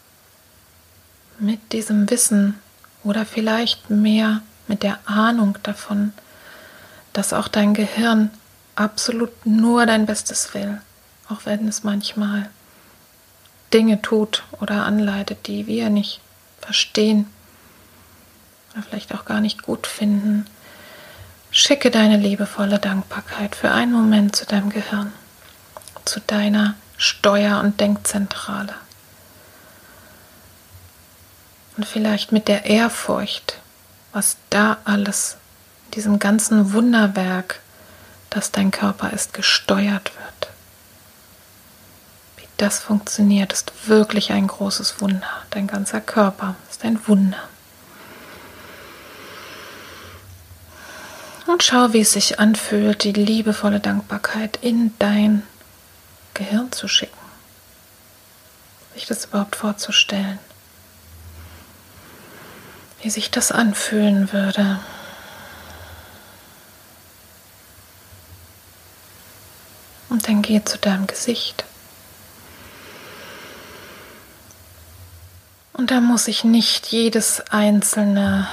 [1.40, 2.60] mit diesem Wissen
[3.04, 6.14] oder vielleicht mehr mit der Ahnung davon,
[7.12, 8.30] dass auch dein Gehirn
[8.80, 10.82] absolut nur dein Bestes will,
[11.28, 12.50] auch wenn es manchmal
[13.74, 16.22] Dinge tut oder anleitet, die wir nicht
[16.62, 17.28] verstehen
[18.74, 20.46] oder vielleicht auch gar nicht gut finden.
[21.52, 25.12] Schicke deine liebevolle Dankbarkeit für einen Moment zu deinem Gehirn,
[26.06, 28.74] zu deiner Steuer- und Denkzentrale.
[31.76, 33.60] Und vielleicht mit der Ehrfurcht,
[34.14, 35.38] was da alles,
[35.96, 37.62] diesem ganzen Wunderwerk,
[38.30, 40.54] das dein Körper ist, gesteuert wird.
[42.38, 45.28] Wie das funktioniert, ist wirklich ein großes Wunder.
[45.50, 47.50] Dein ganzer Körper ist ein Wunder.
[51.48, 55.42] Und schau, wie es sich anfühlt, die liebevolle Dankbarkeit in dein
[56.36, 57.18] Gehirn zu schicken.
[58.94, 60.38] Sich das überhaupt vorzustellen.
[63.02, 64.80] Wie sich das anfühlen würde.
[70.10, 71.64] Und dann geh zu deinem Gesicht.
[75.74, 78.48] Und da muss ich nicht jedes einzelne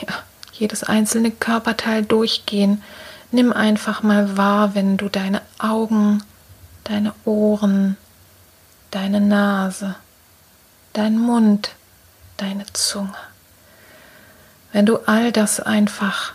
[0.00, 0.14] ja,
[0.52, 2.82] jedes einzelne Körperteil durchgehen.
[3.30, 6.22] Nimm einfach mal wahr, wenn du deine Augen,
[6.84, 7.96] deine Ohren,
[8.90, 9.94] deine Nase,
[10.92, 11.70] dein Mund,
[12.36, 13.14] deine Zunge.
[14.72, 16.32] Wenn du all das einfach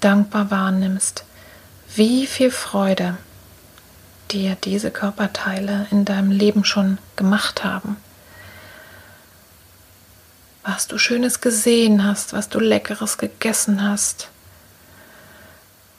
[0.00, 1.24] dankbar wahrnimmst,
[1.94, 3.16] wie viel Freude
[4.30, 7.96] dir diese Körperteile in deinem Leben schon gemacht haben
[10.68, 14.28] was du Schönes gesehen hast, was du Leckeres gegessen hast,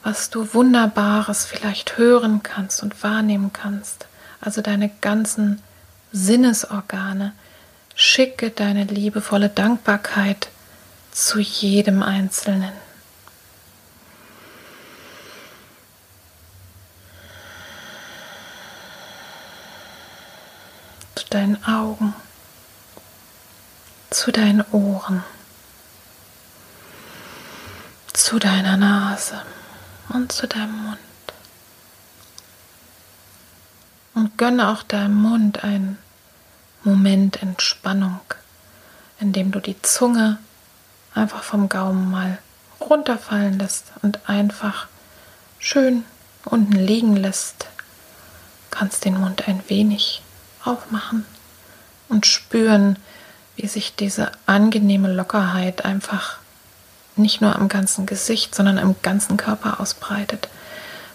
[0.04, 4.06] was du Wunderbares vielleicht hören kannst und wahrnehmen kannst.
[4.40, 5.60] Also deine ganzen
[6.12, 7.32] Sinnesorgane.
[7.96, 10.48] Schicke deine liebevolle Dankbarkeit
[11.10, 12.72] zu jedem Einzelnen.
[21.30, 22.14] Deinen Augen
[24.10, 25.22] zu deinen Ohren,
[28.12, 29.40] zu deiner Nase
[30.08, 30.98] und zu deinem Mund.
[34.14, 35.98] Und gönne auch deinem Mund einen
[36.82, 38.20] Moment Entspannung,
[39.20, 40.38] indem du die Zunge
[41.14, 42.38] einfach vom Gaumen mal
[42.80, 44.88] runterfallen lässt und einfach
[45.60, 46.04] schön
[46.44, 47.66] unten liegen lässt.
[48.70, 50.22] Kannst den Mund ein wenig
[50.64, 51.24] aufmachen
[52.08, 52.96] und spüren,
[53.56, 56.38] wie sich diese angenehme Lockerheit einfach
[57.16, 60.48] nicht nur am ganzen Gesicht, sondern im ganzen Körper ausbreitet,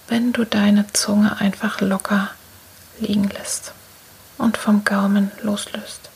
[0.07, 2.29] wenn du deine Zunge einfach locker
[2.99, 3.73] liegen lässt
[4.37, 6.09] und vom Gaumen loslöst.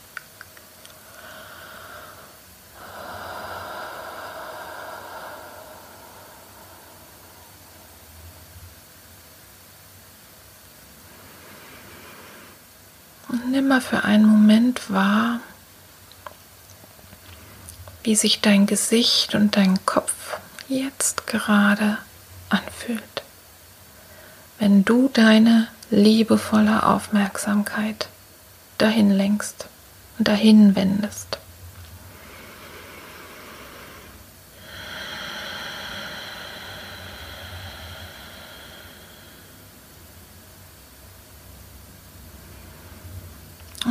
[13.70, 15.40] Mal für einen Moment wahr,
[18.04, 21.98] wie sich dein Gesicht und dein Kopf jetzt gerade
[22.50, 23.24] anfühlt,
[24.58, 28.10] wenn du deine liebevolle Aufmerksamkeit
[28.78, 29.68] dahin lenkst
[30.18, 31.39] und dahin wendest.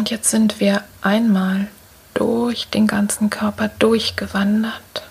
[0.09, 1.69] Jetzt sind wir einmal
[2.15, 5.03] durch den ganzen Körper durchgewandert.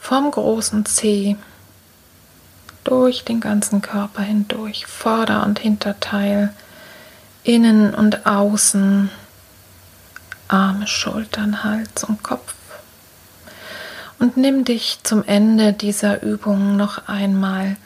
[0.00, 1.36] Vom großen Zeh
[2.82, 6.52] durch den ganzen Körper hindurch, Vorder- und Hinterteil,
[7.44, 9.08] innen und außen,
[10.48, 12.54] Arme, Schultern, Hals und Kopf.
[14.18, 17.76] Und nimm dich zum Ende dieser Übung noch einmal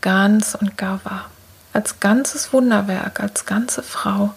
[0.00, 1.30] ganz und gar wahr.
[1.76, 4.32] Als ganzes Wunderwerk, als ganze Frau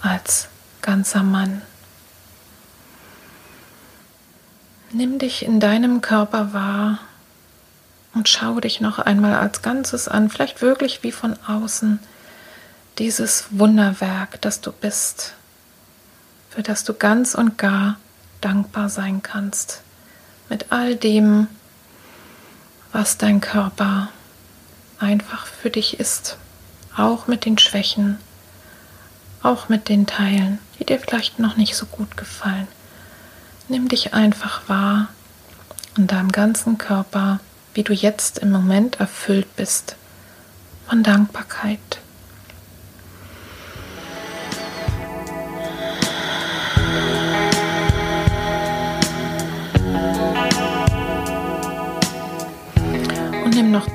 [0.00, 0.48] als
[0.82, 1.62] ganzer Mann.
[4.90, 7.00] Nimm dich in deinem Körper wahr
[8.14, 11.98] und schau dich noch einmal als Ganzes an, vielleicht wirklich wie von außen,
[12.98, 15.34] dieses Wunderwerk, das du bist,
[16.48, 17.98] für das du ganz und gar
[18.40, 19.82] dankbar sein kannst,
[20.48, 21.48] mit all dem,
[22.92, 24.08] was dein Körper
[24.98, 26.38] einfach für dich ist,
[26.96, 28.18] auch mit den Schwächen,
[29.42, 32.68] auch mit den Teilen, die dir vielleicht noch nicht so gut gefallen.
[33.68, 35.08] Nimm dich einfach wahr
[35.96, 37.40] in deinem ganzen Körper,
[37.74, 39.96] wie du jetzt im Moment erfüllt bist
[40.88, 42.00] von Dankbarkeit.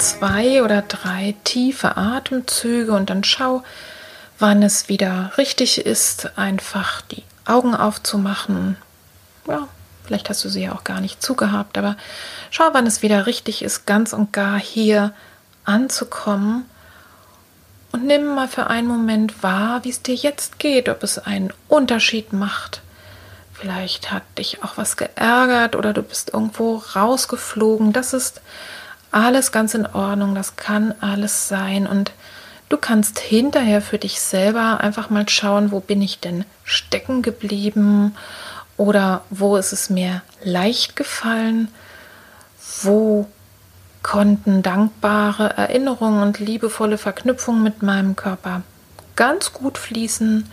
[0.02, 3.64] Zwei oder drei tiefe Atemzüge und dann schau,
[4.40, 8.78] wann es wieder richtig ist, einfach die Augen aufzumachen.
[9.48, 9.68] Ja,
[10.04, 11.96] Vielleicht hast du sie ja auch gar nicht zugehabt, aber
[12.50, 15.14] schau, wann es wieder richtig ist, ganz und gar hier
[15.64, 16.66] anzukommen
[17.92, 21.54] und nimm mal für einen Moment wahr, wie es dir jetzt geht, ob es einen
[21.68, 22.82] Unterschied macht.
[23.54, 27.94] Vielleicht hat dich auch was geärgert oder du bist irgendwo rausgeflogen.
[27.94, 28.42] Das ist
[29.12, 31.88] alles ganz in Ordnung, das kann alles sein.
[31.88, 32.12] Und
[32.70, 38.16] du kannst hinterher für dich selber einfach mal schauen, wo bin ich denn stecken geblieben?
[38.78, 41.68] Oder wo ist es mir leicht gefallen,
[42.82, 43.28] wo
[44.02, 48.64] konnten dankbare Erinnerungen und liebevolle Verknüpfungen mit meinem Körper
[49.16, 50.50] ganz gut fließen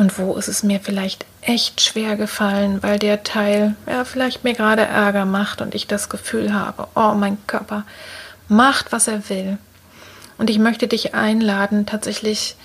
[0.00, 4.54] und wo ist es mir vielleicht echt schwer gefallen, weil der Teil ja vielleicht mir
[4.54, 7.84] gerade Ärger macht und ich das Gefühl habe, oh, mein Körper
[8.48, 9.58] macht, was er will.
[10.38, 12.56] Und ich möchte dich einladen, tatsächlich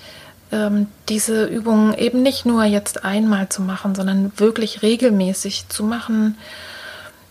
[0.50, 6.36] ähm, diese Übungen eben nicht nur jetzt einmal zu machen, sondern wirklich regelmäßig zu machen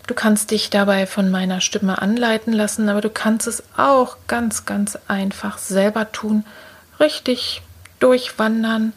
[0.06, 4.64] Du kannst dich dabei von meiner Stimme anleiten lassen, aber du kannst es auch ganz,
[4.64, 6.44] ganz einfach selber tun,
[7.00, 7.62] richtig
[7.98, 8.92] durchwandern.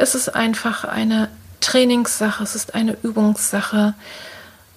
[0.00, 1.28] Es ist einfach eine
[1.60, 3.94] Trainingssache, es ist eine Übungssache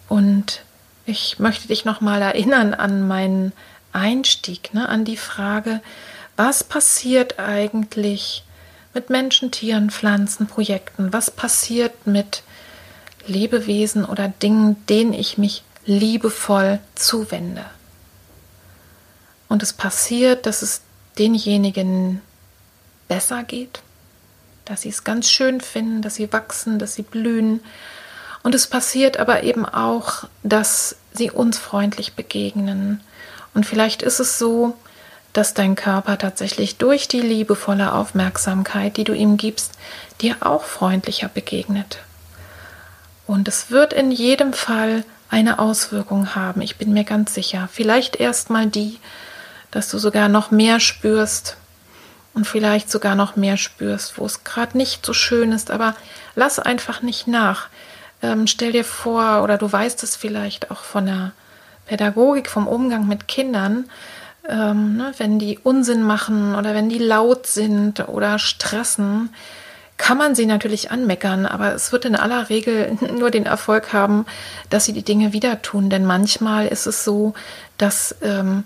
[0.10, 0.62] und
[1.06, 3.54] ich möchte dich nochmal erinnern an meinen
[3.94, 5.82] Einstieg, ne, an die Frage,
[6.36, 8.44] was passiert eigentlich
[8.94, 11.14] mit Menschen, Tieren, Pflanzen, Projekten?
[11.14, 12.44] Was passiert mit
[13.26, 17.66] Lebewesen oder Dingen, denen ich mich liebevoll zuwende.
[19.48, 20.82] Und es passiert, dass es
[21.18, 22.22] denjenigen
[23.08, 23.83] besser geht,
[24.66, 27.61] dass sie es ganz schön finden, dass sie wachsen, dass sie blühen.
[28.43, 33.01] Und es passiert aber eben auch, dass sie uns freundlich begegnen.
[33.53, 34.76] Und vielleicht ist es so,
[35.32, 39.74] dass dein Körper tatsächlich durch die liebevolle Aufmerksamkeit, die du ihm gibst,
[40.22, 41.99] dir auch freundlicher begegnet.
[43.26, 46.61] Und es wird in jedem Fall eine Auswirkung haben.
[46.61, 47.68] Ich bin mir ganz sicher.
[47.72, 48.99] Vielleicht erstmal die,
[49.72, 51.57] dass du sogar noch mehr spürst
[52.34, 55.72] und vielleicht sogar noch mehr spürst, wo es gerade nicht so schön ist.
[55.72, 55.96] Aber
[56.36, 57.68] lass einfach nicht nach.
[58.22, 61.32] Ähm, stell dir vor, oder du weißt es vielleicht auch von der
[61.86, 63.86] Pädagogik, vom Umgang mit Kindern,
[64.48, 69.30] ähm, ne, wenn die Unsinn machen oder wenn die laut sind oder stressen,
[69.98, 74.26] kann man sie natürlich anmeckern, aber es wird in aller Regel nur den Erfolg haben,
[74.70, 75.90] dass sie die Dinge wieder tun.
[75.90, 77.34] Denn manchmal ist es so,
[77.78, 78.64] dass ähm,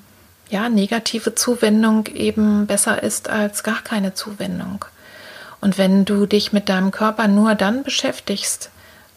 [0.49, 4.85] ja, negative Zuwendung eben besser ist als gar keine Zuwendung.
[5.59, 8.69] Und wenn du dich mit deinem Körper nur dann beschäftigst,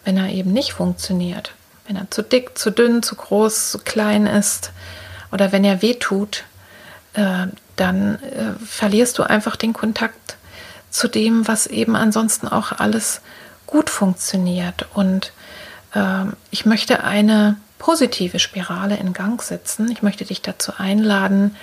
[0.04, 1.52] wenn er eben nicht funktioniert,
[1.86, 4.72] wenn er zu dick, zu dünn, zu groß, zu klein ist
[5.32, 6.44] oder wenn er weh tut,
[7.14, 10.36] äh, dann äh, verlierst du einfach den Kontakt
[10.90, 13.20] zu dem, was eben ansonsten auch alles
[13.66, 14.86] gut funktioniert.
[14.94, 15.32] Und
[15.94, 19.90] äh, ich möchte eine positive Spirale in Gang setzen.
[19.90, 21.56] Ich möchte dich dazu einladen,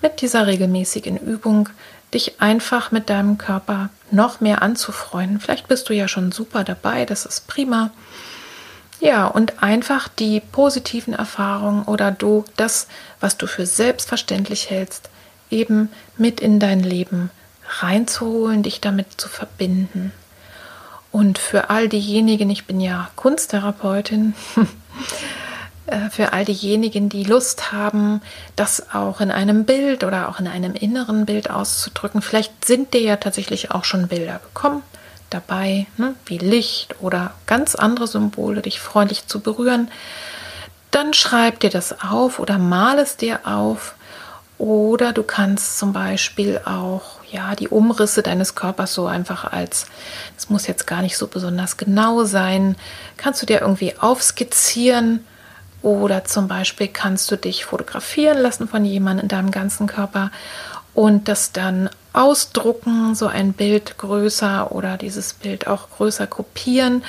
[0.00, 1.70] mit dieser regelmäßigen Übung
[2.12, 5.40] dich einfach mit deinem Körper noch mehr anzufreunden.
[5.40, 7.90] Vielleicht bist du ja schon super dabei, das ist prima.
[9.00, 12.86] Ja, und einfach die positiven Erfahrungen oder du das,
[13.18, 15.10] was du für selbstverständlich hältst,
[15.50, 17.30] eben mit in dein Leben
[17.80, 20.12] reinzuholen, dich damit zu verbinden.
[21.10, 24.34] Und für all diejenigen, ich bin ja Kunsttherapeutin,
[26.10, 28.22] für all diejenigen, die Lust haben,
[28.56, 33.02] das auch in einem Bild oder auch in einem inneren Bild auszudrücken, vielleicht sind dir
[33.02, 34.82] ja tatsächlich auch schon Bilder gekommen
[35.30, 39.90] dabei, ne, wie Licht oder ganz andere Symbole, dich freundlich zu berühren,
[40.90, 43.96] dann schreib dir das auf oder mal es dir auf.
[44.56, 49.86] Oder du kannst zum Beispiel auch ja die Umrisse deines Körpers so einfach als,
[50.38, 52.76] es muss jetzt gar nicht so besonders genau sein,
[53.16, 55.26] kannst du dir irgendwie aufskizzieren
[55.84, 60.30] oder zum Beispiel kannst du dich fotografieren lassen von jemandem in deinem ganzen Körper
[60.94, 67.04] und das dann ausdrucken, so ein Bild größer oder dieses Bild auch größer kopieren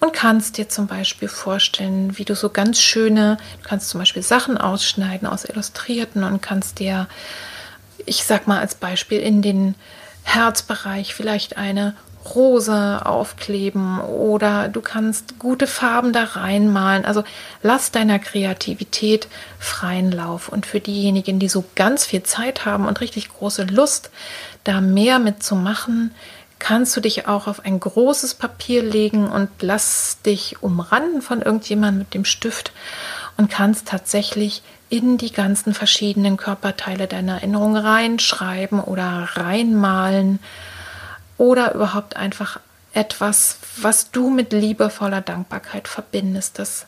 [0.00, 4.22] und kannst dir zum Beispiel vorstellen, wie du so ganz schöne, du kannst zum Beispiel
[4.22, 7.08] Sachen ausschneiden aus Illustrierten und kannst dir,
[8.06, 9.74] ich sag mal als Beispiel, in den
[10.22, 11.94] Herzbereich vielleicht eine
[12.34, 17.04] Rose aufkleben oder du kannst gute Farben da reinmalen.
[17.04, 17.24] Also
[17.62, 20.48] lass deiner Kreativität freien Lauf.
[20.48, 24.10] Und für diejenigen, die so ganz viel Zeit haben und richtig große Lust,
[24.64, 26.12] da mehr mitzumachen,
[26.58, 31.98] kannst du dich auch auf ein großes Papier legen und lass dich umranden von irgendjemandem
[31.98, 32.72] mit dem Stift
[33.36, 40.38] und kannst tatsächlich in die ganzen verschiedenen Körperteile deiner Erinnerung reinschreiben oder reinmalen
[41.38, 42.60] oder überhaupt einfach
[42.92, 46.58] etwas, was du mit liebevoller Dankbarkeit verbindest.
[46.58, 46.86] Das,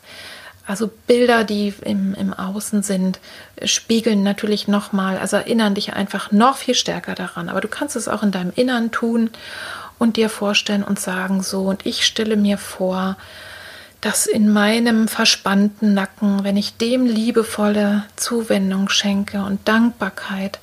[0.65, 3.19] also Bilder, die im, im Außen sind,
[3.63, 7.49] spiegeln natürlich nochmal, also erinnern dich einfach noch viel stärker daran.
[7.49, 9.29] Aber du kannst es auch in deinem Innern tun
[9.99, 13.17] und dir vorstellen und sagen so, und ich stelle mir vor,
[14.01, 20.59] dass in meinem verspannten Nacken, wenn ich dem liebevolle Zuwendung schenke und Dankbarkeit,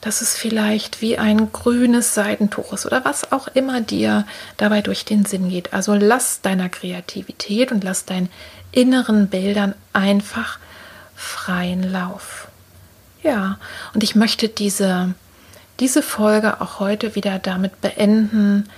[0.00, 4.24] dass es vielleicht wie ein grünes Seidentuch ist oder was auch immer dir
[4.56, 5.72] dabei durch den Sinn geht.
[5.72, 8.28] Also lass deiner Kreativität und lass deinen
[8.70, 10.58] inneren Bildern einfach
[11.16, 12.46] freien Lauf.
[13.22, 13.58] Ja,
[13.94, 15.14] und ich möchte diese,
[15.80, 18.68] diese Folge auch heute wieder damit beenden,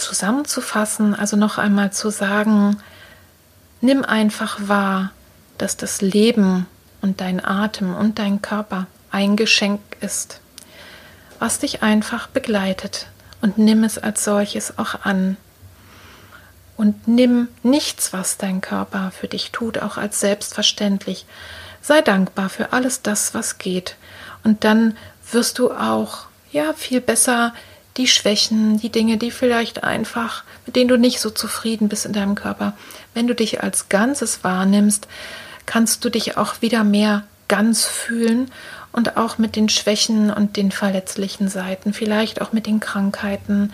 [0.00, 2.78] zusammenzufassen, also noch einmal zu sagen,
[3.80, 5.12] nimm einfach wahr,
[5.58, 6.66] dass das Leben
[7.00, 10.40] und dein Atem und dein Körper ein Geschenk ist,
[11.38, 13.06] was dich einfach begleitet
[13.40, 15.36] und nimm es als solches auch an.
[16.76, 21.26] Und nimm nichts, was dein Körper für dich tut, auch als selbstverständlich.
[21.82, 23.96] Sei dankbar für alles das, was geht.
[24.44, 24.96] Und dann
[25.30, 27.52] wirst du auch ja viel besser
[28.00, 32.14] die Schwächen, die Dinge, die vielleicht einfach, mit denen du nicht so zufrieden bist in
[32.14, 32.72] deinem Körper.
[33.12, 35.06] Wenn du dich als Ganzes wahrnimmst,
[35.66, 38.50] kannst du dich auch wieder mehr ganz fühlen
[38.90, 43.70] und auch mit den Schwächen und den verletzlichen Seiten, vielleicht auch mit den Krankheiten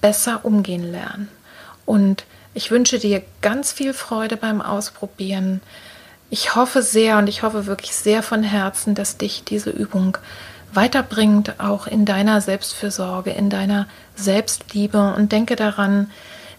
[0.00, 1.28] besser umgehen lernen.
[1.84, 5.60] Und ich wünsche dir ganz viel Freude beim Ausprobieren.
[6.30, 10.16] Ich hoffe sehr und ich hoffe wirklich sehr von Herzen, dass dich diese Übung
[10.74, 15.14] weiterbringt, auch in deiner Selbstfürsorge, in deiner Selbstliebe.
[15.14, 16.10] Und denke daran,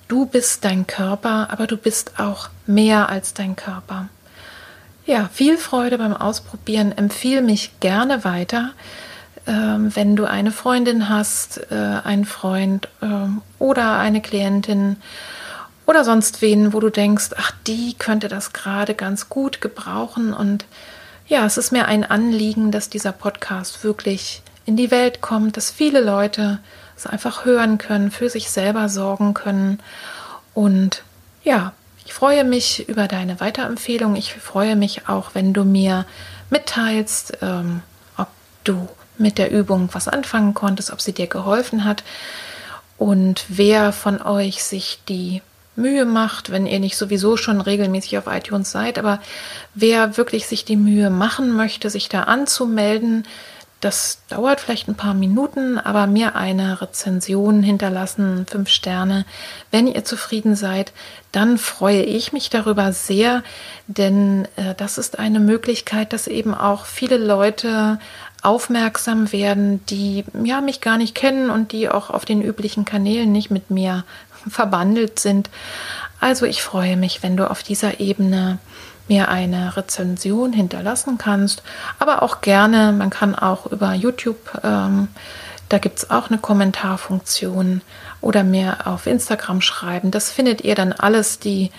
[0.07, 4.09] du bist dein Körper, aber du bist auch mehr als dein Körper.
[5.05, 6.91] Ja, viel Freude beim Ausprobieren.
[6.91, 8.71] Empfehle mich gerne weiter,
[9.45, 14.97] ähm, wenn du eine Freundin hast, äh, einen Freund ähm, oder eine Klientin
[15.85, 20.65] oder sonst wen, wo du denkst, ach, die könnte das gerade ganz gut gebrauchen und
[21.27, 25.71] ja, es ist mir ein Anliegen, dass dieser Podcast wirklich in die Welt kommt, dass
[25.71, 26.59] viele Leute
[26.95, 29.79] es einfach hören können, für sich selber sorgen können.
[30.53, 31.03] Und
[31.43, 31.73] ja,
[32.05, 34.15] ich freue mich über deine Weiterempfehlung.
[34.15, 36.05] Ich freue mich auch, wenn du mir
[36.49, 37.81] mitteilst, ähm,
[38.17, 38.27] ob
[38.63, 42.03] du mit der Übung was anfangen konntest, ob sie dir geholfen hat
[42.97, 45.41] und wer von euch sich die
[45.75, 49.19] Mühe macht, wenn ihr nicht sowieso schon regelmäßig auf iTunes seid, aber
[49.73, 53.25] wer wirklich sich die Mühe machen möchte, sich da anzumelden,
[53.81, 59.25] das dauert vielleicht ein paar Minuten, aber mir eine Rezension hinterlassen, fünf Sterne.
[59.69, 60.91] Wenn ihr zufrieden seid,
[61.31, 63.43] dann freue ich mich darüber sehr,
[63.85, 67.99] denn äh, das ist eine Möglichkeit, dass eben auch viele Leute
[68.41, 73.31] aufmerksam werden, die ja mich gar nicht kennen und die auch auf den üblichen Kanälen
[73.31, 74.03] nicht mit mir
[74.47, 75.49] verbandelt sind.
[76.19, 78.59] Also ich freue mich, wenn du auf dieser Ebene
[79.07, 81.61] mir eine Rezension hinterlassen kannst,
[81.99, 85.09] aber auch gerne, man kann auch über YouTube, ähm,
[85.69, 87.81] da gibt es auch eine Kommentarfunktion
[88.21, 90.11] oder mir auf Instagram schreiben.
[90.11, 91.71] Das findet ihr dann alles, die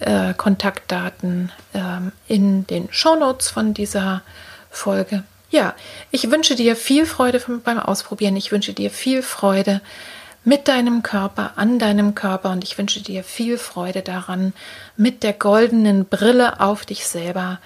[0.00, 4.22] äh, Kontaktdaten ähm, in den Shownotes von dieser
[4.70, 5.22] Folge.
[5.50, 5.74] Ja,
[6.10, 8.36] ich wünsche dir viel Freude beim Ausprobieren.
[8.36, 9.80] Ich wünsche dir viel Freude
[10.46, 14.54] mit deinem Körper, an deinem Körper und ich wünsche dir viel Freude daran,
[14.96, 17.58] mit der goldenen Brille auf dich selber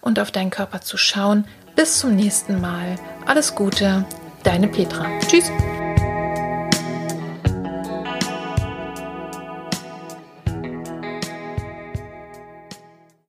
[0.00, 1.46] und auf deinen Körper zu schauen.
[1.74, 2.94] Bis zum nächsten Mal.
[3.26, 4.04] Alles Gute,
[4.44, 5.06] deine Petra.
[5.26, 5.50] Tschüss.